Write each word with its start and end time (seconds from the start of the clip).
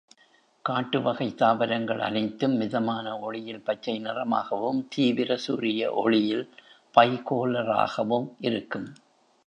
காட்டு-வகை 0.65 1.35
தாவரங்கள் 1.35 1.99
அனைத்தும் 1.99 2.55
மிதமான 2.55 3.19
ஒளியில் 3.19 3.63
பச்சை 3.63 3.95
நிறமாகவும், 3.99 4.87
தீவிர 4.89 5.37
சூரிய 5.37 5.93
ஒளியில் 5.95 6.45
பைகோலராகவும் 6.95 8.29
இருக்கும். 8.39 8.89